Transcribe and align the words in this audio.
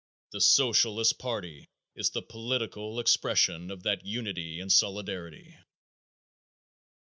The 0.31 0.41
Socialist 0.41 1.19
party 1.19 1.69
is 1.95 2.09
the 2.09 2.23
political 2.23 2.99
expression 2.99 3.69
of 3.69 3.83
that 3.83 4.03
unity 4.03 4.59
and 4.59 4.71
solidarity. 4.71 5.55